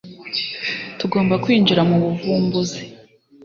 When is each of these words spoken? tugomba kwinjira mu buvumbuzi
tugomba 0.99 1.35
kwinjira 1.43 1.81
mu 1.89 1.97
buvumbuzi 2.03 2.81